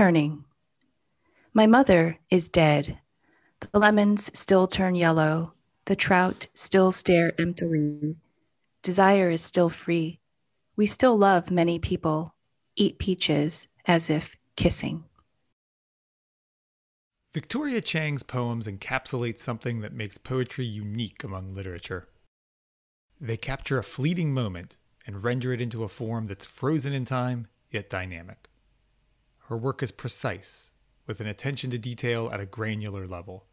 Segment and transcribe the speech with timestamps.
[0.00, 0.46] Turning.
[1.52, 3.00] My mother is dead.
[3.70, 5.52] The lemons still turn yellow.
[5.84, 8.16] The trout still stare emptily.
[8.82, 10.18] Desire is still free.
[10.74, 12.34] We still love many people,
[12.76, 15.04] eat peaches as if kissing.
[17.34, 22.08] Victoria Chang's poems encapsulate something that makes poetry unique among literature.
[23.20, 27.48] They capture a fleeting moment and render it into a form that's frozen in time
[27.70, 28.49] yet dynamic.
[29.50, 30.70] Her work is precise,
[31.08, 33.46] with an attention to detail at a granular level.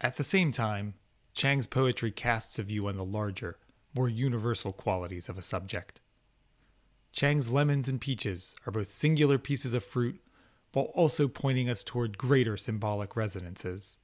[0.00, 0.94] At the same time,
[1.34, 3.58] Chang's poetry casts a view on the larger,
[3.94, 6.00] more universal qualities of a subject.
[7.12, 10.22] Chang's lemons and peaches are both singular pieces of fruit
[10.72, 13.98] while also pointing us toward greater symbolic resonances.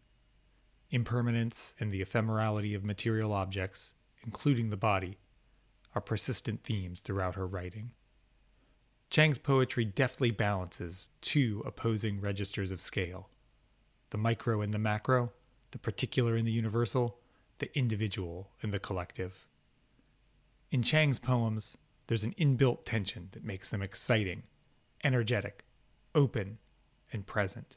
[0.90, 5.16] Impermanence and the ephemerality of material objects, including the body,
[5.94, 7.92] are persistent themes throughout her writing.
[9.10, 13.28] Chang's poetry deftly balances two opposing registers of scale
[14.10, 15.32] the micro and the macro,
[15.72, 17.18] the particular and the universal,
[17.58, 19.48] the individual and the collective.
[20.70, 24.44] In Chang's poems, there's an inbuilt tension that makes them exciting,
[25.02, 25.64] energetic,
[26.14, 26.58] open,
[27.12, 27.76] and present.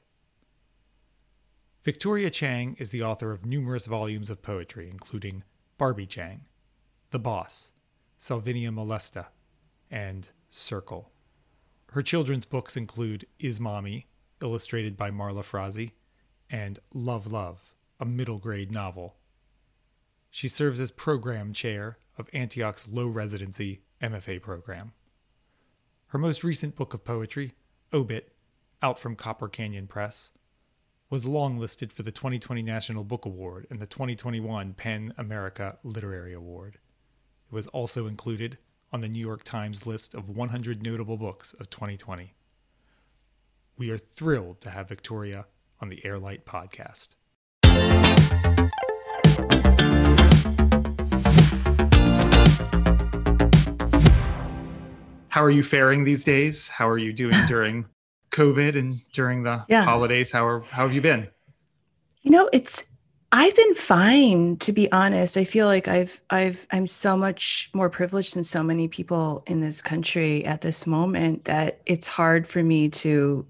[1.82, 5.44] Victoria Chang is the author of numerous volumes of poetry, including
[5.78, 6.42] Barbie Chang,
[7.12, 7.72] The Boss,
[8.20, 9.28] Salvinia Molesta,
[9.90, 11.12] and Circle.
[11.92, 14.08] Her children's books include Is Mommy,
[14.42, 15.94] illustrated by Marla Frazee,
[16.50, 19.16] and Love Love, a middle grade novel.
[20.30, 24.92] She serves as program chair of Antioch's low residency MFA program.
[26.08, 27.54] Her most recent book of poetry,
[27.94, 28.34] Obit,
[28.82, 30.32] out from Copper Canyon Press,
[31.10, 36.80] was longlisted for the 2020 National Book Award and the 2021 PEN America Literary Award.
[37.50, 38.58] It was also included
[38.92, 42.34] on the New York Times list of 100 notable books of 2020.
[43.78, 45.46] We are thrilled to have Victoria
[45.82, 47.10] on the Air/Light podcast.
[55.28, 56.68] How are you faring these days?
[56.68, 57.86] How are you doing during
[58.32, 59.84] COVID and during the yeah.
[59.84, 60.32] holidays?
[60.32, 61.28] How are how have you been?
[62.22, 62.86] You know, it's
[63.32, 65.38] I've been fine to be honest.
[65.38, 69.60] I feel like I've I've I'm so much more privileged than so many people in
[69.60, 73.46] this country at this moment that it's hard for me to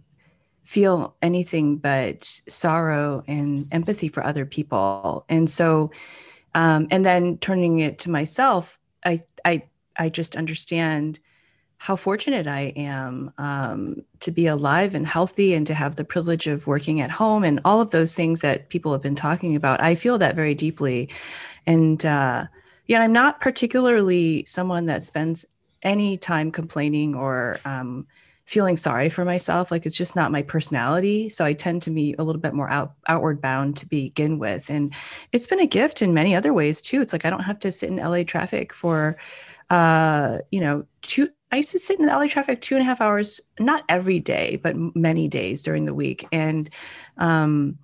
[0.64, 5.26] feel anything but sorrow and empathy for other people.
[5.30, 5.92] And so
[6.56, 9.64] um and then turning it to myself, I I
[9.98, 11.20] I just understand
[11.80, 16.48] how fortunate I am um, to be alive and healthy and to have the privilege
[16.48, 19.82] of working at home and all of those things that people have been talking about.
[19.82, 21.10] I feel that very deeply.
[21.68, 22.46] And uh,
[22.88, 25.46] yeah, I'm not particularly someone that spends
[25.84, 28.08] any time complaining or um,
[28.46, 29.70] feeling sorry for myself.
[29.70, 31.30] Like it's just not my personality.
[31.30, 34.70] So I tend to be a little bit more out, outward bound to begin with.
[34.72, 34.94] And
[35.32, 37.02] it's been a gift in many other ways too.
[37.02, 39.18] It's like I don't have to sit in LA traffic for
[39.70, 42.86] uh, you know, two I used to sit in the LA traffic two and a
[42.86, 46.26] half hours, not every day, but many days during the week.
[46.32, 46.70] And,
[47.18, 47.78] um,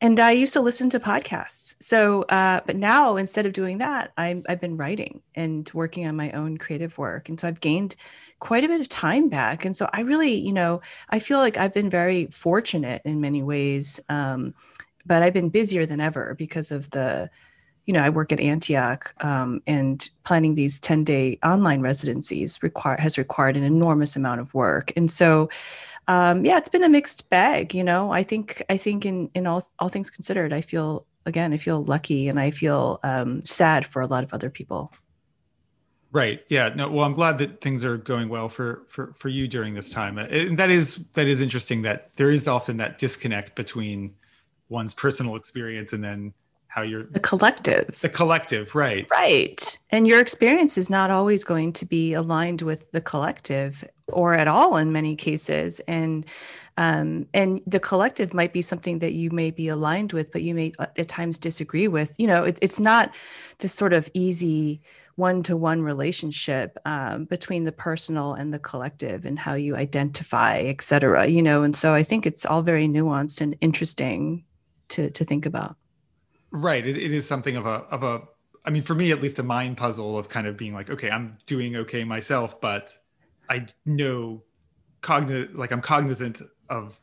[0.00, 1.76] and I used to listen to podcasts.
[1.80, 6.14] So, uh, but now instead of doing that, i I've been writing and working on
[6.14, 7.28] my own creative work.
[7.28, 7.96] And so I've gained
[8.38, 9.64] quite a bit of time back.
[9.64, 13.42] And so I really, you know, I feel like I've been very fortunate in many
[13.42, 13.98] ways.
[14.08, 14.54] Um,
[15.06, 17.30] but I've been busier than ever because of the,
[17.86, 22.96] you know, I work at Antioch, um, and planning these ten day online residencies require
[22.98, 25.48] has required an enormous amount of work, and so.
[26.06, 27.74] Um, yeah, it's been a mixed bag.
[27.74, 31.54] You know, I think I think in in all all things considered, I feel again
[31.54, 34.92] I feel lucky and I feel um, sad for a lot of other people.
[36.14, 36.44] Right.
[36.48, 36.68] Yeah.
[36.68, 36.88] No.
[36.88, 40.16] Well, I'm glad that things are going well for for for you during this time.
[40.16, 41.82] And that is that is interesting.
[41.82, 44.14] That there is often that disconnect between
[44.68, 46.32] one's personal experience and then
[46.74, 48.00] how you're the collective.
[48.00, 49.06] The collective right.
[49.12, 49.78] Right.
[49.90, 54.48] And your experience is not always going to be aligned with the collective or at
[54.48, 55.80] all in many cases.
[55.86, 56.26] And
[56.76, 60.52] um, and the collective might be something that you may be aligned with but you
[60.52, 62.12] may uh, at times disagree with.
[62.18, 63.14] You know it, it's not
[63.60, 64.80] this sort of easy
[65.14, 71.28] one-to-one relationship um, between the personal and the collective and how you identify et cetera
[71.28, 71.62] you know?
[71.62, 74.42] And so i think it's all very nuanced and interesting
[74.88, 75.76] to to think about
[76.54, 76.86] Right.
[76.86, 78.22] It, it is something of a of a
[78.64, 81.10] I mean, for me at least, a mind puzzle of kind of being like, okay,
[81.10, 82.96] I'm doing okay myself, but
[83.50, 84.42] I know
[85.02, 86.40] cognizant like I'm cognizant
[86.70, 86.98] of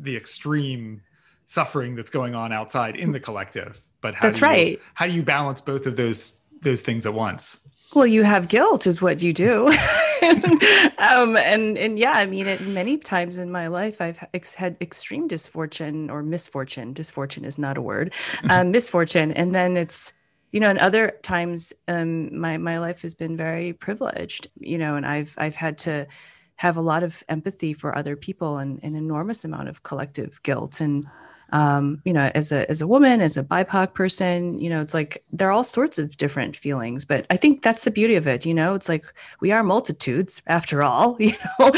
[0.00, 1.02] the extreme
[1.44, 3.82] suffering that's going on outside in the collective.
[4.00, 4.80] But how that's do you, right.
[4.94, 7.60] How do you balance both of those those things at once?
[7.94, 9.72] Well, you have guilt, is what you do.
[10.98, 14.76] um, and and yeah, I mean, it many times in my life, I've ex- had
[14.80, 16.92] extreme misfortune or misfortune.
[16.92, 18.12] Disfortune is not a word.
[18.50, 20.12] Um, misfortune, and then it's
[20.52, 24.48] you know, and other times, um, my my life has been very privileged.
[24.60, 26.06] You know, and I've I've had to
[26.56, 30.80] have a lot of empathy for other people and an enormous amount of collective guilt
[30.80, 31.06] and
[31.54, 34.92] um, you know, as a as a woman, as a BIPOC person, you know, it's
[34.92, 37.04] like there are all sorts of different feelings.
[37.04, 38.44] But I think that's the beauty of it.
[38.44, 39.06] You know, it's like
[39.40, 41.16] we are multitudes after all.
[41.24, 41.72] You know,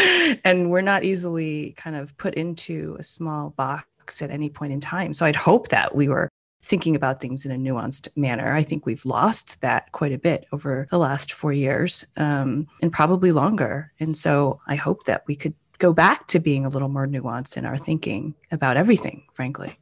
[0.45, 4.81] and we're not easily kind of put into a small box at any point in
[4.81, 5.13] time.
[5.13, 6.31] So I'd hope that we were
[6.63, 8.55] thinking about things in a nuanced manner.
[8.55, 12.93] I think we've lost that quite a bit over the last four years um, and
[12.93, 13.93] probably longer.
[14.01, 17.57] And so I hope that we could go back to being a little more nuanced
[17.57, 19.79] in our thinking about everything, frankly.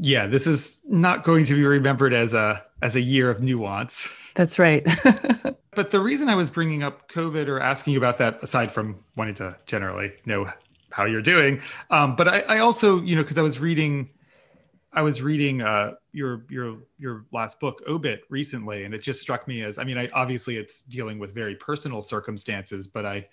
[0.00, 4.12] Yeah, this is not going to be remembered as a as a year of nuance.
[4.34, 4.84] That's right.
[5.74, 8.98] but the reason I was bringing up COVID or asking you about that, aside from
[9.16, 10.50] wanting to generally know
[10.90, 14.10] how you're doing, um, but I, I also, you know, because I was reading,
[14.92, 19.48] I was reading uh, your your your last book, Obit, recently, and it just struck
[19.48, 23.26] me as, I mean, I obviously it's dealing with very personal circumstances, but I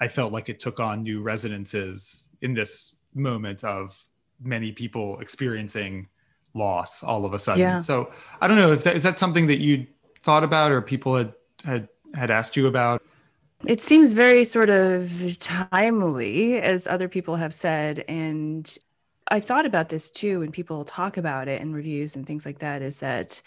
[0.00, 4.00] I felt like it took on new resonances in this moment of
[4.40, 6.08] many people experiencing
[6.54, 7.60] loss all of a sudden.
[7.60, 7.78] Yeah.
[7.78, 9.86] So I don't know if that is that something that you
[10.22, 11.32] thought about or people had
[11.64, 13.02] had had asked you about.
[13.66, 18.78] It seems very sort of timely, as other people have said, and
[19.30, 22.60] I thought about this too when people talk about it in reviews and things like
[22.60, 22.82] that.
[22.82, 23.42] Is that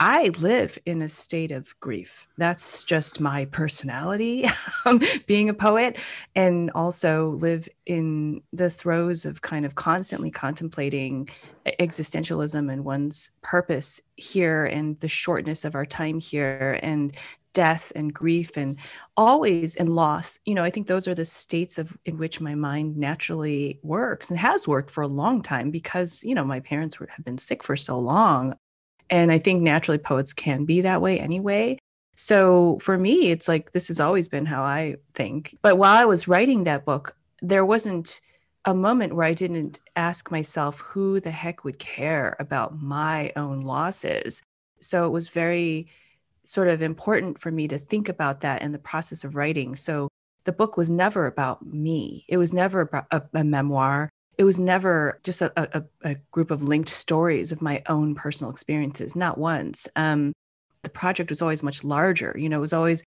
[0.00, 2.26] I live in a state of grief.
[2.36, 4.44] That's just my personality,
[4.84, 5.98] um, being a poet,
[6.34, 11.28] and also live in the throes of kind of constantly contemplating
[11.80, 17.14] existentialism and one's purpose here and the shortness of our time here and
[17.54, 18.76] death and grief and
[19.16, 22.54] always and loss you know i think those are the states of in which my
[22.54, 26.98] mind naturally works and has worked for a long time because you know my parents
[26.98, 28.54] were, have been sick for so long
[29.10, 31.78] and I think naturally poets can be that way anyway.
[32.16, 35.56] So for me, it's like this has always been how I think.
[35.62, 38.20] But while I was writing that book, there wasn't
[38.64, 43.60] a moment where I didn't ask myself who the heck would care about my own
[43.60, 44.42] losses.
[44.80, 45.88] So it was very
[46.44, 49.76] sort of important for me to think about that in the process of writing.
[49.76, 50.08] So
[50.44, 52.24] the book was never about me.
[52.28, 56.50] It was never about a, a memoir it was never just a, a, a, group
[56.50, 59.86] of linked stories of my own personal experiences, not once.
[59.96, 60.32] Um,
[60.82, 62.34] the project was always much larger.
[62.38, 63.02] You know, it was always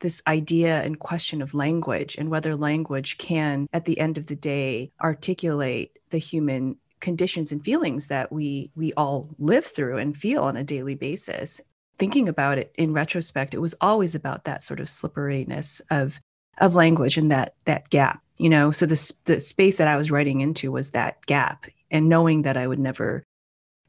[0.00, 4.36] this idea and question of language and whether language can, at the end of the
[4.36, 10.42] day, articulate the human conditions and feelings that we we all live through and feel
[10.42, 11.60] on a daily basis.
[11.98, 16.20] Thinking about it in retrospect, it was always about that sort of slipperiness of
[16.60, 18.70] of language and that that gap you know?
[18.70, 22.56] So the, the space that i was writing into was that gap and knowing that
[22.56, 23.24] i would never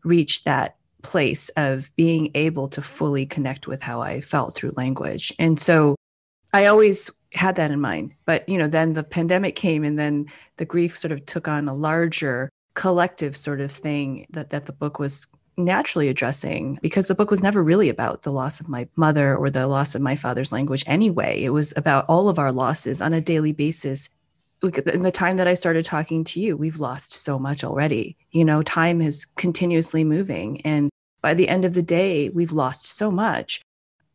[0.03, 5.33] reach that place of being able to fully connect with how i felt through language.
[5.39, 5.95] And so
[6.51, 10.25] i always had that in mind but you know then the pandemic came and then
[10.57, 14.71] the grief sort of took on a larger collective sort of thing that that the
[14.71, 15.27] book was
[15.65, 19.49] naturally addressing because the book was never really about the loss of my mother or
[19.49, 21.43] the loss of my father's language anyway.
[21.43, 24.09] It was about all of our losses on a daily basis.
[24.61, 28.17] In the time that I started talking to you, we've lost so much already.
[28.31, 30.61] You know, time is continuously moving.
[30.61, 30.89] And
[31.21, 33.61] by the end of the day, we've lost so much.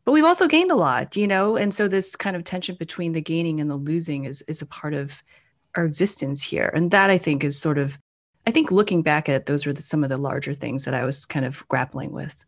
[0.05, 1.55] But we've also gained a lot, you know?
[1.55, 4.67] And so this kind of tension between the gaining and the losing is is a
[4.67, 5.23] part of
[5.75, 6.71] our existence here.
[6.73, 7.97] And that I think is sort of
[8.47, 10.93] I think looking back at it, those were the, some of the larger things that
[10.93, 12.43] I was kind of grappling with.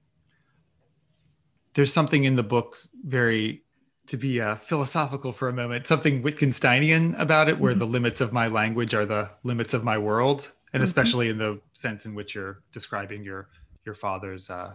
[1.73, 3.63] There's something in the book very
[4.07, 7.79] to be uh, philosophical for a moment, something Wittgensteinian about it, where mm-hmm.
[7.79, 10.83] the limits of my language are the limits of my world, and mm-hmm.
[10.83, 13.49] especially in the sense in which you're describing your
[13.85, 14.73] your father's uh,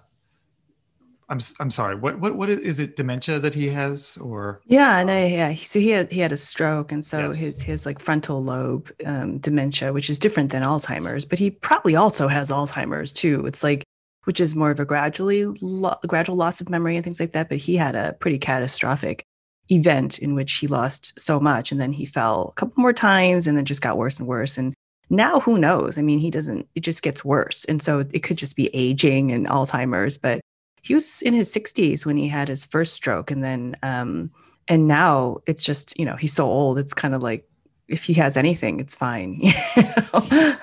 [1.29, 1.95] I'm I'm sorry.
[1.95, 2.97] What what what is it?
[2.97, 5.55] Dementia that he has, or yeah, and I, yeah.
[5.55, 7.39] So he had he had a stroke, and so yes.
[7.39, 11.97] his his like frontal lobe um, dementia, which is different than Alzheimer's, but he probably
[11.97, 13.47] also has Alzheimer's too.
[13.47, 13.85] It's like
[14.25, 17.49] which is more of a gradually lo- gradual loss of memory and things like that.
[17.49, 19.25] But he had a pretty catastrophic
[19.71, 23.47] event in which he lost so much, and then he fell a couple more times,
[23.47, 24.59] and then just got worse and worse.
[24.59, 24.75] And
[25.09, 25.99] now who knows?
[25.99, 26.69] I mean, he doesn't.
[26.75, 30.41] It just gets worse, and so it could just be aging and Alzheimer's, but
[30.83, 34.31] he was in his 60s when he had his first stroke and then um
[34.69, 37.49] and now it's just you know he's so old it's kind of like
[37.89, 39.41] if he has anything it's fine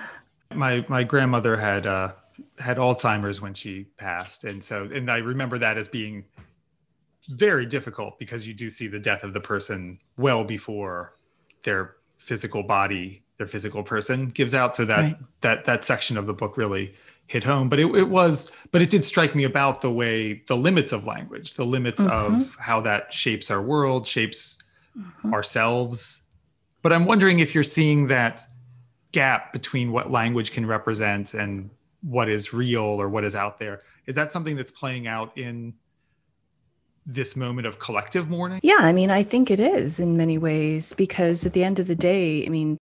[0.53, 2.11] my my grandmother had uh
[2.57, 6.23] had alzheimer's when she passed and so and i remember that as being
[7.29, 11.13] very difficult because you do see the death of the person well before
[11.63, 14.75] their physical body, their physical person gives out.
[14.75, 15.17] So that right.
[15.41, 16.93] that that section of the book really
[17.29, 17.69] hit home.
[17.69, 21.05] But it, it was, but it did strike me about the way the limits of
[21.05, 22.35] language, the limits mm-hmm.
[22.41, 24.57] of how that shapes our world, shapes
[24.97, 25.33] mm-hmm.
[25.33, 26.23] ourselves.
[26.81, 28.43] But I'm wondering if you're seeing that
[29.11, 31.69] gap between what language can represent and
[32.01, 33.79] what is real or what is out there.
[34.07, 35.73] Is that something that's playing out in
[37.05, 38.59] this moment of collective mourning?
[38.63, 41.85] Yeah, I mean, I think it is in many ways because at the end of
[41.85, 42.77] the day, I mean,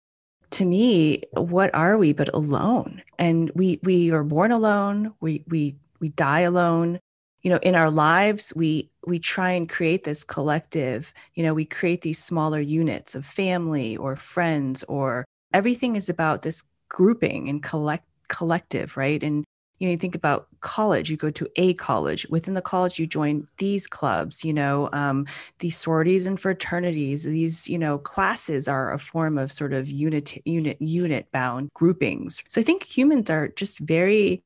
[0.54, 3.02] to me, what are we but alone?
[3.20, 5.14] And we we are born alone.
[5.20, 7.00] We we we die alone.
[7.42, 11.14] You know, in our lives, we we try and create this collective.
[11.34, 16.44] You know, we create these smaller units of family or friends or everything is about
[16.44, 19.22] this grouping and collect collective, right?
[19.24, 19.44] And
[19.84, 22.25] you know, you think about college, you go to a college.
[22.30, 25.28] Within the college, you join these clubs, you know, um,
[25.60, 27.24] these sororities and fraternities.
[27.24, 32.42] These, you know, classes are a form of sort of unit, unit, unit bound groupings.
[32.48, 34.42] So I think humans are just very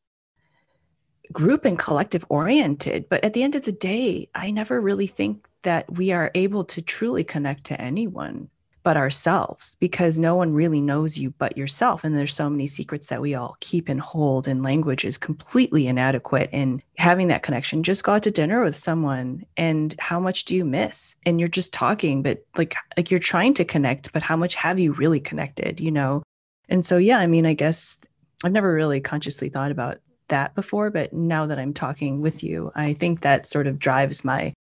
[1.32, 3.08] group and collective oriented.
[3.08, 6.64] But at the end of the day, I never really think that we are able
[6.64, 8.50] to truly connect to anyone
[8.88, 13.08] but ourselves because no one really knows you but yourself and there's so many secrets
[13.08, 17.84] that we all keep and hold and language is completely inadequate in having that connection
[17.84, 21.18] just go out to dinner with someone and how much do you miss?
[21.26, 24.80] And you're just talking but like like you're trying to connect but how much have
[24.80, 26.24] you really connected you know?
[26.70, 27.98] And so yeah i mean i guess
[28.46, 29.98] i've never really consciously thought about
[30.30, 34.24] that before but now that i'm talking with you i think that sort of drives
[34.24, 34.54] my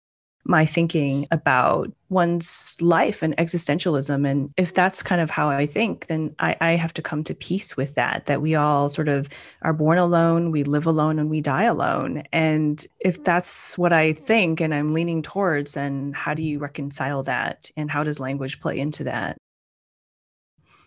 [0.47, 4.27] my thinking about one's life and existentialism.
[4.27, 7.35] And if that's kind of how I think, then I, I, have to come to
[7.35, 9.27] peace with that, that we all sort of
[9.63, 12.23] are born alone, we live alone, and we die alone.
[12.31, 17.23] And if that's what I think and I'm leaning towards, then how do you reconcile
[17.23, 17.69] that?
[17.75, 19.37] And how does language play into that?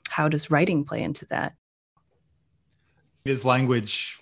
[0.09, 1.53] How does writing play into that?
[3.27, 4.19] Is language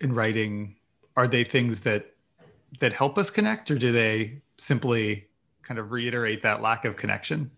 [0.00, 0.76] in writing,
[1.16, 2.14] are they things that
[2.80, 5.26] that help us connect, or do they simply
[5.62, 7.50] kind of reiterate that lack of connection?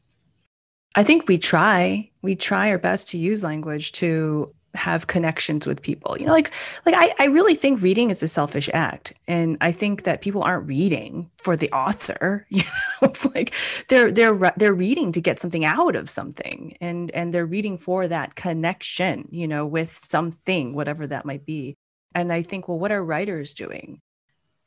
[0.95, 2.11] I think we try.
[2.23, 6.17] We try our best to use language to have connections with people.
[6.19, 6.53] You know, like
[6.87, 9.13] like I, I really think reading is a selfish act.
[9.27, 12.47] And I think that people aren't reading for the author.
[12.61, 12.63] You
[13.03, 13.55] know, it's like
[13.89, 16.77] they're they're they're reading to get something out of something.
[16.81, 21.77] And and they're reading for that connection, you know, with something, whatever that might be.
[22.15, 24.01] And I think, well, what are writers doing?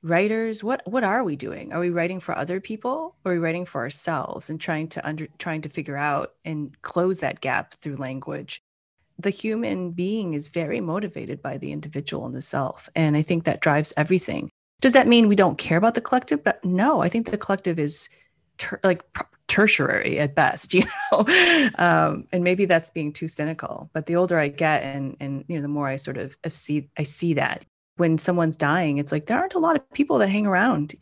[0.03, 1.71] Writers what what are we doing?
[1.71, 5.07] Are we writing for other people or are we writing for ourselves and trying to
[5.07, 8.61] under trying to figure out and close that gap through language?
[9.17, 13.45] The human being is very motivated by the individual and the self and i think
[13.45, 14.49] that drives everything.
[14.81, 16.43] Does that mean we don't care about the collective?
[16.43, 18.09] But no i think the collective is
[18.57, 19.03] ter- like
[19.47, 21.71] tertiary at best you know?
[21.77, 25.55] Um, and maybe that's being too cynical but the older i get and and you
[25.55, 27.65] know the more i sort of see i see that
[27.97, 30.95] when someone's dying, it's like there aren't a lot of people that hang around.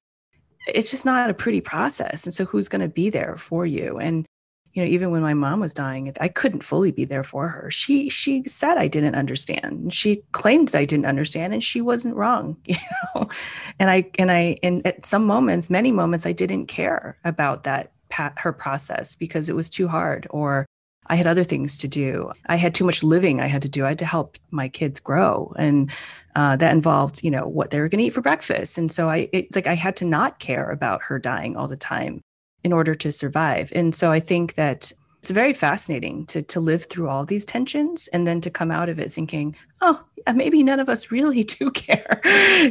[0.67, 2.25] It's just not a pretty process.
[2.25, 3.98] And so who's going to be there for you?
[3.98, 4.25] And
[4.74, 7.69] you know, even when my mom was dying, I couldn't fully be there for her.
[7.69, 9.93] She she said I didn't understand.
[9.93, 12.55] She claimed that I didn't understand, and she wasn't wrong.
[12.67, 12.75] You
[13.15, 13.27] know,
[13.79, 17.91] and I and I and at some moments, many moments, I didn't care about that
[18.38, 20.65] her process because it was too hard, or
[21.08, 22.31] I had other things to do.
[22.46, 23.86] I had too much living I had to do.
[23.86, 25.91] I had to help my kids grow, and
[26.36, 28.77] uh, that involved, you know, what they were going to eat for breakfast.
[28.77, 31.75] And so I, it's like I had to not care about her dying all the
[31.75, 32.22] time
[32.63, 33.72] in order to survive.
[33.75, 34.91] And so I think that
[35.22, 38.89] it's very fascinating to to live through all these tensions and then to come out
[38.89, 40.03] of it thinking, oh,
[40.34, 42.22] maybe none of us really do care,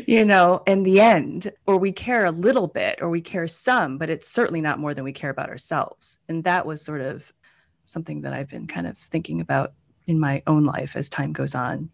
[0.06, 3.98] you know, in the end, or we care a little bit, or we care some,
[3.98, 6.18] but it's certainly not more than we care about ourselves.
[6.28, 7.32] And that was sort of
[7.86, 9.72] something that I've been kind of thinking about
[10.06, 11.90] in my own life as time goes on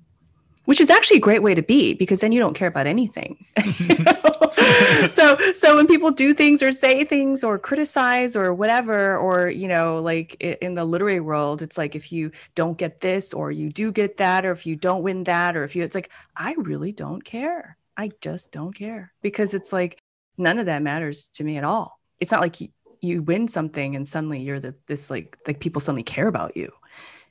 [0.67, 3.47] which is actually a great way to be because then you don't care about anything.
[5.11, 9.67] so so when people do things or say things or criticize or whatever or you
[9.67, 13.71] know like in the literary world it's like if you don't get this or you
[13.71, 16.55] do get that or if you don't win that or if you it's like I
[16.59, 17.79] really don't care.
[17.97, 19.99] I just don't care because it's like
[20.37, 21.99] none of that matters to me at all.
[22.21, 22.61] It's not like
[23.07, 26.71] you, win something and suddenly you're the, this like like people suddenly care about you.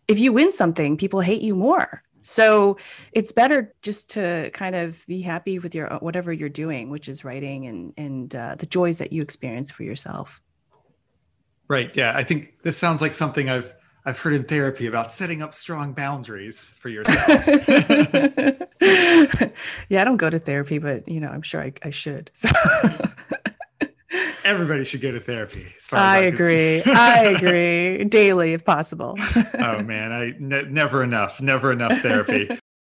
[0.08, 2.02] If you win something people hate you more.
[2.22, 2.78] So
[3.12, 7.24] it's better just to kind of be happy with your whatever you're doing which is
[7.24, 10.42] writing and and uh, the joys that you experience for yourself.
[11.68, 11.96] Right.
[11.96, 12.14] Yeah.
[12.16, 13.74] I think this sounds like something i've
[14.08, 17.48] I've heard in therapy about setting up strong boundaries for yourself.
[19.90, 22.30] yeah, I don't go to therapy, but you know, I'm sure I, I should.
[22.34, 22.50] So
[24.46, 25.66] everybody should go to therapy.
[25.92, 26.82] I agree.
[26.84, 29.18] I agree daily if possible.
[29.60, 32.50] oh man, I never enough, never enough therapy.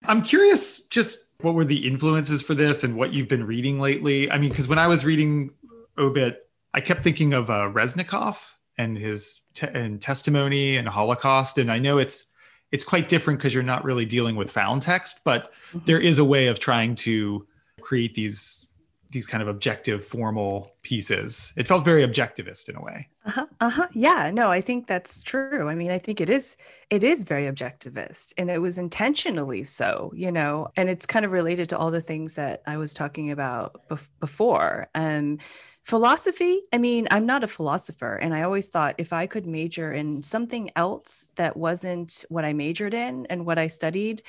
[0.05, 4.31] I'm curious, just what were the influences for this and what you've been reading lately?
[4.31, 5.51] I mean, because when I was reading
[5.97, 8.37] Obit, I kept thinking of uh, Reznikoff
[8.77, 12.27] and his te- and testimony and Holocaust, and I know it's
[12.71, 15.79] it's quite different because you're not really dealing with found text, but mm-hmm.
[15.85, 17.45] there is a way of trying to
[17.81, 18.70] create these
[19.11, 21.53] these kind of objective formal pieces.
[21.57, 23.07] It felt very objectivist in a way.
[23.25, 23.87] Uh-huh uh-huh.
[23.91, 25.69] Yeah no i think that's true.
[25.69, 26.57] I mean i think it is
[26.89, 30.69] it is very objectivist and it was intentionally so you know?
[30.75, 34.09] And it's kind of related to all the things that i was talking about bef-
[34.19, 34.87] before.
[34.95, 35.45] And um,
[35.83, 39.91] philosophy i mean i'm not a philosopher and i always thought if i could major
[39.91, 44.21] in something else that wasn't what i majored in and what i studied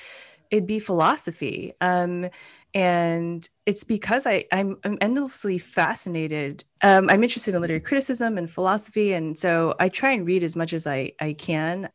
[0.53, 1.73] it'd be philosophy.
[1.81, 2.29] Um,
[2.73, 6.63] and it's because I, I'm, I'm endlessly fascinated.
[6.81, 10.55] Um, I'm interested in literary criticism and philosophy, and so I try and read as
[10.55, 11.89] much as I, I can.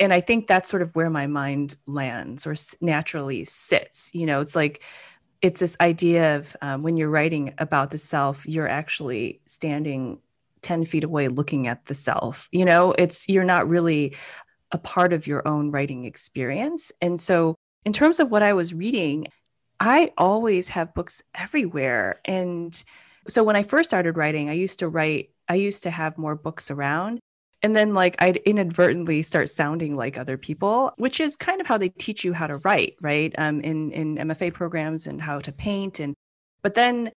[0.00, 4.10] And I think that's sort of where my mind lands or naturally sits.
[4.14, 4.82] You know, it's like
[5.42, 10.20] it's this idea of um, when you're writing about the self, you're actually standing
[10.62, 12.48] 10 feet away looking at the self.
[12.52, 14.16] You know, it's you're not really
[14.70, 16.92] a part of your own writing experience.
[17.00, 19.26] And so, in terms of what I was reading,
[19.84, 22.20] I always have books everywhere.
[22.24, 22.72] And
[23.26, 26.36] so when I first started writing, I used to write, I used to have more
[26.36, 27.18] books around.
[27.64, 31.78] And then, like, I'd inadvertently start sounding like other people, which is kind of how
[31.78, 33.34] they teach you how to write, right?
[33.36, 35.98] Um, in, in MFA programs and how to paint.
[35.98, 36.14] And,
[36.62, 37.10] but then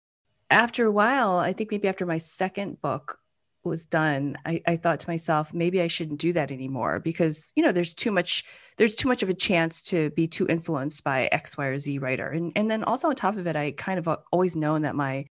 [0.51, 3.19] after a while, I think maybe after my second book,
[3.65, 7.63] was done I, I thought to myself maybe i shouldn't do that anymore because you
[7.63, 8.45] know there's too much
[8.77, 11.99] there's too much of a chance to be too influenced by x y or z
[11.99, 12.29] writer.
[12.29, 15.27] And and then also on top of it i kind of always known that my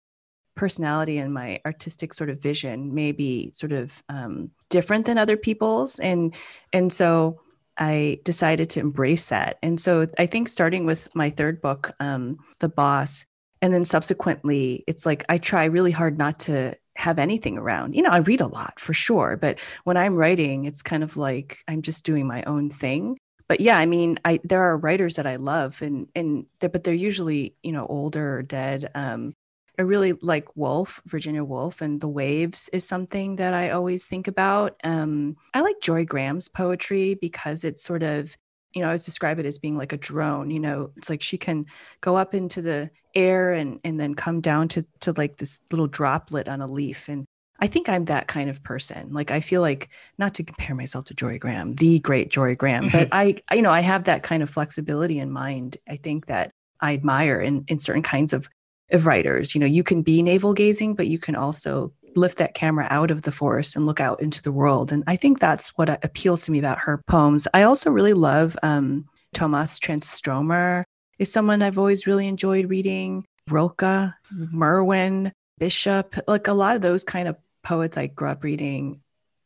[0.56, 5.38] personality and my artistic sort of vision may be sort of um, different than other
[5.38, 6.00] people's.
[6.00, 6.36] And
[6.72, 7.42] and so
[7.78, 9.58] i decided to embrace that.
[9.64, 13.26] And so i think starting with my third book um, the boss
[13.62, 17.96] and then subsequently it's like i try really hard not to have anything around.
[17.96, 21.18] You know, I read a lot for sure, but when I'm writing, it's kind of
[21.18, 23.18] like I'm just doing my own thing.
[23.48, 26.84] But yeah, I mean, I there are writers that I love, and and they're, but
[26.84, 28.90] they're usually you know older or dead.
[28.96, 29.34] Um,
[29.78, 34.28] I really like Woolf, Virginia Woolf, and The Waves is something that I always think
[34.28, 34.80] about.
[34.84, 38.38] Um, I like Jorie Graham's poetry because it's sort of
[38.74, 40.50] you know, I always describe it as being like a drone.
[40.50, 41.66] You know, it's like she can
[42.02, 45.88] go up into the air and and then come down to to like this little
[45.88, 47.08] droplet on a leaf.
[47.08, 47.26] And
[47.60, 49.14] I think I'm that kind of person.
[49.14, 52.90] Like I feel like not to compare myself to Jorie Graham, the great Jorie Graham,
[52.92, 55.78] but I, I you know I have that kind of flexibility in mind.
[55.88, 58.50] I think that I admire in in certain kinds of
[58.92, 59.56] of writers.
[59.56, 63.12] You know, you can be navel gazing, but you can also lift that camera out
[63.12, 64.92] of the forest and look out into the world.
[64.92, 67.48] And I think that's what appeals to me about her poems.
[67.54, 70.84] I also really love um, Tomas Tranströmer
[71.20, 73.26] is someone I've always really enjoyed reading.
[73.50, 79.02] Rilke, Merwin, Bishop, like a lot of those kind of poets I grew up reading.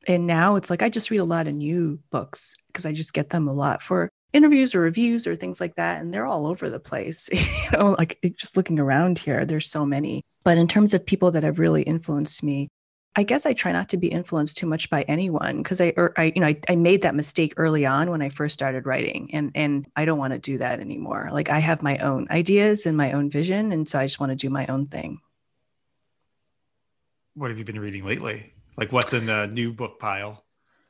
[0.08, 3.14] And now it's like I just read a lot of new books because I just
[3.14, 6.48] get them a lot for interviews or reviews or things like that and they're all
[6.48, 10.24] over the place you know like just looking around here there's so many.
[10.44, 12.70] But in terms of people that have really influenced me
[13.18, 16.14] i guess i try not to be influenced too much by anyone because I, or
[16.16, 19.32] I you know I, I made that mistake early on when i first started writing
[19.34, 21.30] and and i don't want to do that anymore.
[21.34, 24.32] Like i have my own ideas and my own vision and so i just want
[24.32, 25.20] to do my own thing.
[27.34, 28.54] What have you been reading lately?
[28.78, 30.44] Like what's in the new book pile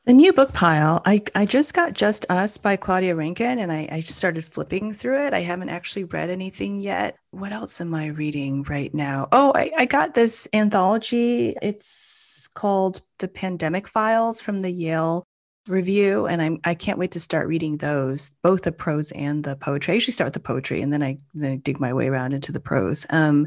[0.07, 3.89] the new book pile, I, I just got Just Us by Claudia Rankine and I,
[3.91, 5.33] I started flipping through it.
[5.33, 7.17] I haven't actually read anything yet.
[7.31, 9.27] What else am I reading right now?
[9.33, 11.57] Oh, I, I got this anthology.
[11.61, 15.25] It's called The Pandemic Files from the Yale
[15.67, 16.25] Review.
[16.25, 19.91] And I'm I can't wait to start reading those, both the prose and the poetry.
[19.91, 22.31] I usually start with the poetry and then I then I dig my way around
[22.31, 23.05] into the prose.
[23.09, 23.45] Um,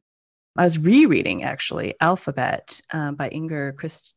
[0.58, 4.14] I was rereading actually Alphabet uh, by Inger Christ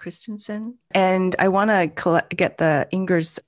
[0.00, 0.78] Christensen.
[0.92, 3.38] And I want to collect get the Inger's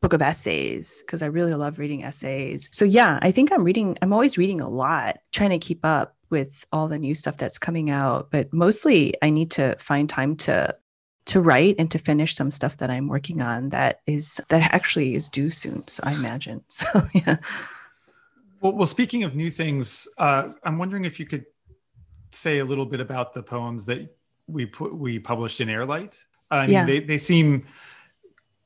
[0.00, 2.68] book of essays because I really love reading essays.
[2.72, 6.14] So yeah, I think I'm reading, I'm always reading a lot, trying to keep up
[6.30, 8.30] with all the new stuff that's coming out.
[8.30, 10.74] But mostly I need to find time to
[11.26, 15.16] to write and to finish some stuff that I'm working on that is that actually
[15.16, 15.86] is due soon.
[15.88, 16.62] So I imagine.
[16.70, 17.36] So yeah.
[18.60, 21.46] Well, well speaking of new things, uh, I'm wondering if you could
[22.30, 24.15] say a little bit about the poems that
[24.46, 26.24] we put we published in Air/Light.
[26.50, 26.84] I mean, yeah.
[26.84, 27.66] they they seem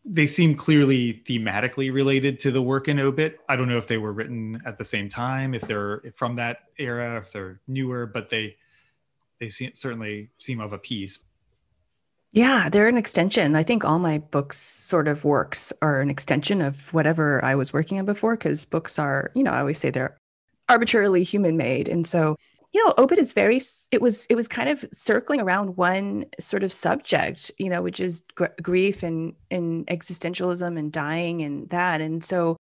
[0.04, 3.38] they seem clearly thematically related to the work in Obit.
[3.48, 6.60] I don't know if they were written at the same time, if they're from that
[6.78, 8.56] era, if they're newer, but they
[9.38, 11.20] they seem, certainly seem of a piece.
[12.32, 13.56] Yeah, they're an extension.
[13.56, 17.72] I think all my books sort of works are an extension of whatever I was
[17.72, 20.16] working on before because books are, you know, I always say they're
[20.68, 21.88] arbitrarily human made.
[21.88, 22.36] And so,
[22.72, 26.62] you know, Obit is very it was it was kind of circling around one sort
[26.62, 32.00] of subject, you know, which is gr- grief and and existentialism and dying and that.
[32.00, 32.56] And so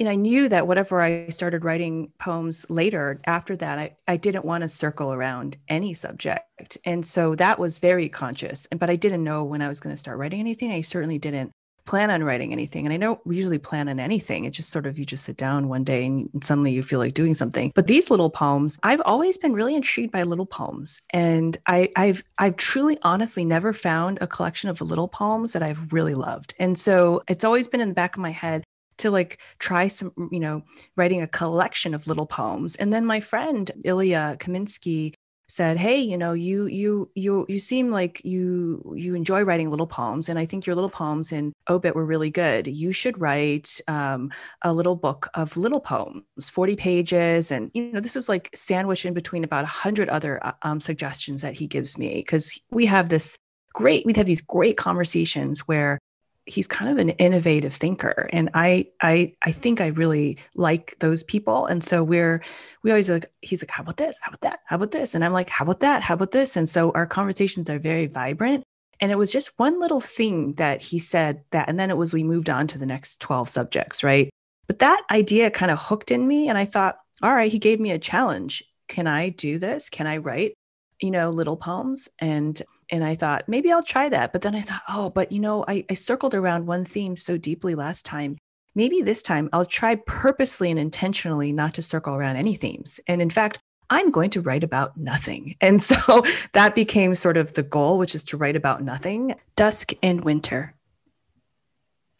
[0.00, 4.44] and I knew that whatever I started writing poems later after that, I, I didn't
[4.44, 6.78] want to circle around any subject.
[6.84, 8.66] And so that was very conscious.
[8.70, 10.72] And But I didn't know when I was going to start writing anything.
[10.72, 11.52] I certainly didn't
[11.86, 12.86] plan on writing anything.
[12.86, 14.44] And I don't usually plan on anything.
[14.44, 17.14] It's just sort of you just sit down one day and suddenly you feel like
[17.14, 17.72] doing something.
[17.74, 21.00] But these little poems, I've always been really intrigued by little poems.
[21.10, 25.92] And I, I've I've truly honestly never found a collection of little poems that I've
[25.92, 26.54] really loved.
[26.58, 28.64] And so it's always been in the back of my head
[28.98, 30.62] to like try some, you know,
[30.96, 32.76] writing a collection of little poems.
[32.76, 35.14] And then my friend Ilya Kaminsky
[35.48, 39.86] said, "Hey, you know, you you you you seem like you you enjoy writing little
[39.86, 42.66] poems, and I think your little poems in Obit were really good.
[42.66, 44.30] You should write um,
[44.62, 49.04] a little book of little poems, forty pages, and you know, this was like sandwiched
[49.06, 52.86] in between about a hundred other uh, um, suggestions that he gives me because we
[52.86, 53.38] have this
[53.74, 55.98] great we'd have these great conversations where
[56.46, 61.22] he's kind of an innovative thinker and i i i think i really like those
[61.22, 62.42] people and so we're
[62.82, 64.18] we always like he's like how about this?
[64.20, 64.60] How about that?
[64.66, 65.14] How about this?
[65.14, 66.02] And i'm like how about that?
[66.02, 66.56] How about this?
[66.56, 68.62] And so our conversations are very vibrant
[69.00, 72.12] and it was just one little thing that he said that and then it was
[72.12, 74.30] we moved on to the next 12 subjects right?
[74.66, 77.80] But that idea kind of hooked in me and i thought all right he gave
[77.80, 78.62] me a challenge.
[78.88, 79.88] Can i do this?
[79.88, 80.54] Can i write
[81.00, 84.32] you know little poems and and I thought maybe I'll try that.
[84.32, 87.36] But then I thought, oh, but you know, I, I circled around one theme so
[87.36, 88.36] deeply last time.
[88.74, 93.00] Maybe this time I'll try purposely and intentionally not to circle around any themes.
[93.06, 93.58] And in fact,
[93.90, 95.56] I'm going to write about nothing.
[95.60, 99.34] And so that became sort of the goal, which is to write about nothing.
[99.56, 100.74] Dusk in winter.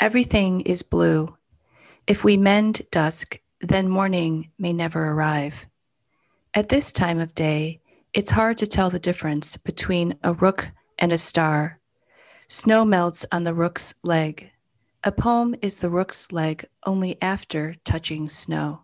[0.01, 1.37] Everything is blue.
[2.07, 5.67] If we mend dusk, then morning may never arrive.
[6.53, 7.81] At this time of day,
[8.15, 11.81] it's hard to tell the difference between a rook and a star.
[12.47, 14.51] Snow melts on the rook's leg.
[15.03, 18.83] A poem is the rook's leg only after touching snow.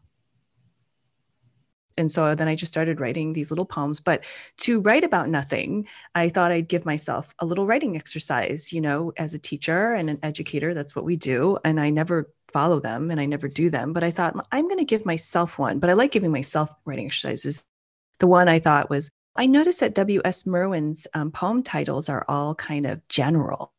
[1.96, 4.00] And so then I just started writing these little poems.
[4.00, 4.24] But
[4.58, 8.72] to write about nothing, I thought I'd give myself a little writing exercise.
[8.72, 11.56] You know, as a teacher and an educator, that's what we do.
[11.64, 13.92] And I never follow them and I never do them.
[13.92, 15.78] But I thought I'm going to give myself one.
[15.78, 17.64] But I like giving myself writing exercises.
[18.18, 19.10] The one I thought was
[19.40, 20.44] I noticed that W.S.
[20.44, 23.72] Merwin's um, poem titles are all kind of general.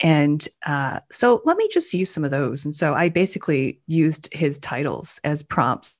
[0.00, 2.64] And uh, so let me just use some of those.
[2.64, 5.94] And so I basically used his titles as prompts.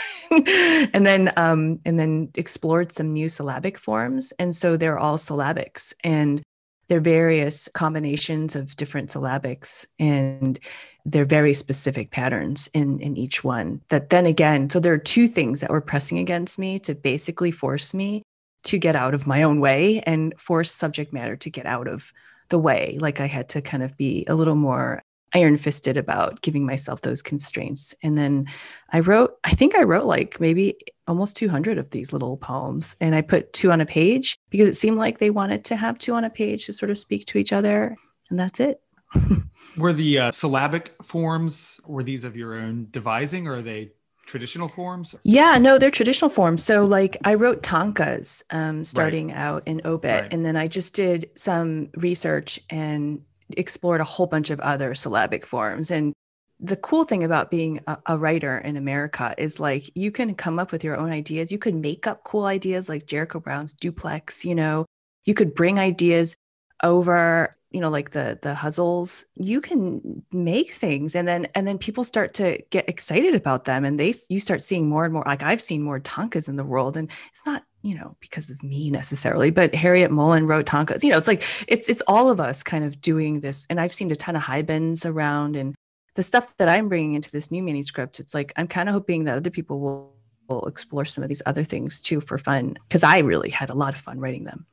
[0.30, 4.30] and then um, and then explored some new syllabic forms.
[4.38, 6.42] And so they're all syllabics and
[6.88, 10.60] they're various combinations of different syllabics and
[11.06, 15.26] they're very specific patterns in in each one that then again so there are two
[15.26, 18.22] things that were pressing against me to basically force me
[18.64, 22.12] to get out of my own way and force subject matter to get out of
[22.48, 22.98] the way.
[23.00, 27.02] Like I had to kind of be a little more iron fisted about giving myself
[27.02, 27.94] those constraints.
[28.02, 28.46] And then
[28.92, 32.96] I wrote, I think I wrote like maybe almost 200 of these little poems.
[33.00, 35.98] And I put two on a page because it seemed like they wanted to have
[35.98, 37.96] two on a page to sort of speak to each other.
[38.28, 38.80] And that's it.
[39.76, 43.92] were the uh, syllabic forms, were these of your own devising or are they
[44.30, 45.14] traditional forms?
[45.24, 46.62] Yeah, no, they're traditional forms.
[46.64, 49.36] So like I wrote tankas um, starting right.
[49.36, 50.32] out in Obit, right.
[50.32, 53.20] and then I just did some research and
[53.56, 55.90] explored a whole bunch of other syllabic forms.
[55.90, 56.14] And
[56.60, 60.58] the cool thing about being a, a, writer in America is like you can come
[60.58, 61.50] up with your own ideas.
[61.50, 64.86] You could make up cool ideas like Jericho Brown's duplex, you know,
[65.24, 66.36] you could bring ideas
[66.82, 71.78] over you know like the the ghazals you can make things and then and then
[71.78, 75.22] people start to get excited about them and they you start seeing more and more
[75.26, 78.62] like i've seen more tankas in the world and it's not you know because of
[78.62, 82.40] me necessarily but Harryette Mullen wrote tankas you know it's like it's it's all of
[82.40, 85.74] us kind of doing this and i've seen a ton of haibuns around and
[86.14, 89.24] the stuff that i'm bringing into this new manuscript it's like i'm kind of hoping
[89.24, 90.14] that other people will,
[90.48, 93.74] will explore some of these other things too for fun because i really had a
[93.76, 94.66] lot of fun writing them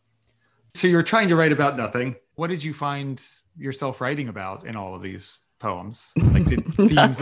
[0.73, 2.15] so you're trying to write about nothing.
[2.35, 3.23] What did you find
[3.57, 6.11] yourself writing about in all of these poems?
[6.15, 7.19] Like did themes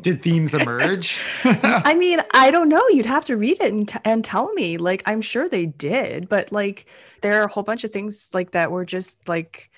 [0.00, 1.22] did themes emerge?
[1.44, 2.86] I mean, I don't know.
[2.88, 4.76] You'd have to read it and, t- and tell me.
[4.78, 6.86] Like I'm sure they did, but like
[7.22, 9.70] there are a whole bunch of things like that were just like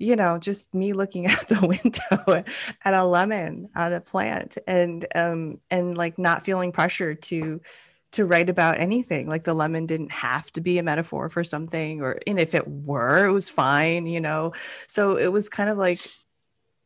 [0.00, 2.44] you know, just me looking out the window
[2.84, 7.60] at a lemon on a plant and um and like not feeling pressure to
[8.12, 9.28] to write about anything.
[9.28, 12.66] Like the lemon didn't have to be a metaphor for something, or and if it
[12.66, 14.52] were, it was fine, you know.
[14.86, 16.00] So it was kind of like,